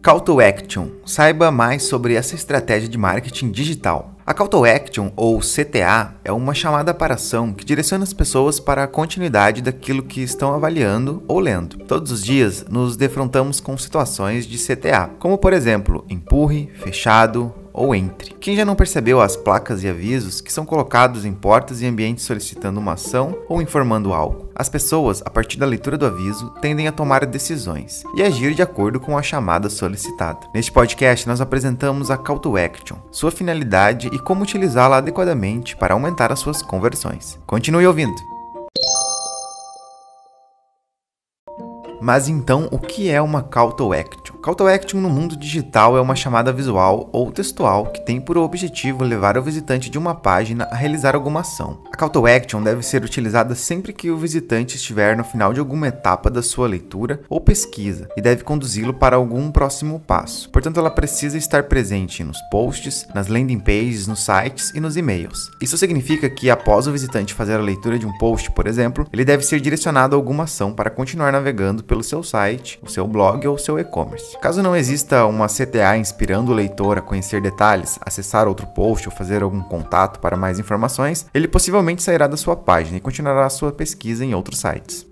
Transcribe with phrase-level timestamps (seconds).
[0.00, 0.90] Call to Action.
[1.04, 4.14] Saiba mais sobre essa estratégia de marketing digital.
[4.24, 8.60] A Call to Action, ou CTA, é uma chamada para ação que direciona as pessoas
[8.60, 11.78] para a continuidade daquilo que estão avaliando ou lendo.
[11.78, 17.94] Todos os dias nos defrontamos com situações de CTA, como por exemplo, empurre, fechado, ou
[17.94, 18.34] entre.
[18.40, 22.24] Quem já não percebeu as placas e avisos que são colocados em portas e ambientes
[22.24, 24.48] solicitando uma ação ou informando algo?
[24.54, 28.62] As pessoas, a partir da leitura do aviso, tendem a tomar decisões e agir de
[28.62, 30.40] acordo com a chamada solicitada.
[30.52, 35.94] Neste podcast, nós apresentamos a Call to Action, sua finalidade e como utilizá-la adequadamente para
[35.94, 37.38] aumentar as suas conversões.
[37.46, 38.20] Continue ouvindo!
[42.00, 44.27] Mas então, o que é uma Call to Action?
[44.48, 48.38] Call to Action no mundo digital é uma chamada visual ou textual que tem por
[48.38, 51.82] objetivo levar o visitante de uma página a realizar alguma ação.
[51.92, 55.60] A Call to Action deve ser utilizada sempre que o visitante estiver no final de
[55.60, 60.48] alguma etapa da sua leitura ou pesquisa e deve conduzi-lo para algum próximo passo.
[60.48, 65.50] Portanto, ela precisa estar presente nos posts, nas landing pages, nos sites e nos e-mails.
[65.60, 69.26] Isso significa que após o visitante fazer a leitura de um post, por exemplo, ele
[69.26, 73.46] deve ser direcionado a alguma ação para continuar navegando pelo seu site, o seu blog
[73.46, 74.37] ou seu e-commerce.
[74.40, 79.14] Caso não exista uma CTA inspirando o leitor a conhecer detalhes, acessar outro post ou
[79.14, 83.72] fazer algum contato para mais informações, ele possivelmente sairá da sua página e continuará sua
[83.72, 85.04] pesquisa em outros sites.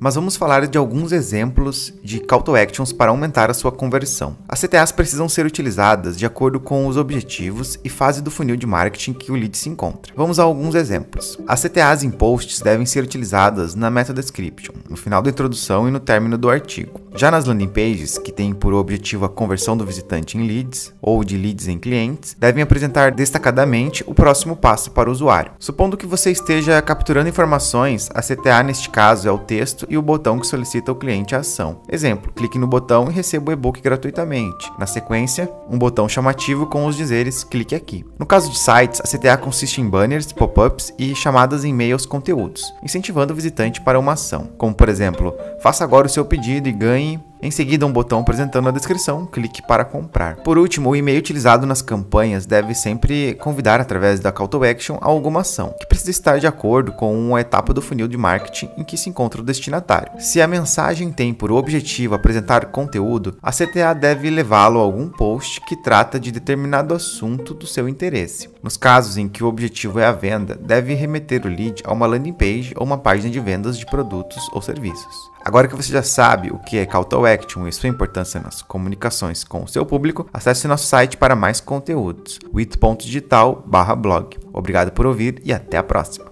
[0.00, 4.36] Mas vamos falar de alguns exemplos de call to actions para aumentar a sua conversão.
[4.48, 8.66] As CTAs precisam ser utilizadas de acordo com os objetivos e fase do funil de
[8.66, 10.12] marketing que o lead se encontra.
[10.16, 11.38] Vamos a alguns exemplos.
[11.46, 15.90] As CTAs em posts devem ser utilizadas na meta description, no final da introdução e
[15.90, 17.00] no término do artigo.
[17.14, 21.24] Já nas landing pages, que têm por objetivo a conversão do visitante em leads ou
[21.24, 25.52] de leads em clientes, devem apresentar destacadamente o próximo passo para o usuário.
[25.58, 30.02] Supondo que você esteja capturando informações, a CTA neste caso é o texto e o
[30.02, 31.80] botão que solicita ao cliente a ação.
[31.88, 34.70] Exemplo: clique no botão e receba o e-book gratuitamente.
[34.78, 38.04] Na sequência, um botão chamativo com os dizeres clique aqui.
[38.18, 42.64] No caso de sites, a CTA consiste em banners, pop-ups e chamadas em e-mails conteúdos,
[42.82, 46.72] incentivando o visitante para uma ação, como por exemplo, faça agora o seu pedido e
[46.72, 50.36] ganhe em seguida, um botão apresentando a descrição, clique para comprar.
[50.36, 54.98] Por último, o e-mail utilizado nas campanhas deve sempre convidar através da call to action
[55.00, 58.70] a alguma ação, que precisa estar de acordo com uma etapa do funil de marketing
[58.76, 60.20] em que se encontra o destinatário.
[60.20, 65.60] Se a mensagem tem por objetivo apresentar conteúdo, a CTA deve levá-lo a algum post
[65.60, 68.48] que trata de determinado assunto do seu interesse.
[68.62, 72.06] Nos casos em que o objetivo é a venda, deve remeter o lead a uma
[72.06, 75.14] landing page ou uma página de vendas de produtos ou serviços.
[75.44, 78.62] Agora que você já sabe o que é Call to Action e sua importância nas
[78.62, 84.36] comunicações com o seu público, acesse nosso site para mais conteúdos, wit.digital/blog.
[84.52, 86.26] Obrigado por ouvir e até a próxima.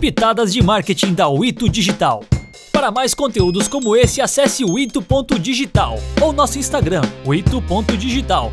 [0.00, 2.22] Pitadas de marketing da Wito Digital.
[2.72, 8.52] Para mais conteúdos como esse, acesse o ito.digital ou nosso Instagram, o ito.digital.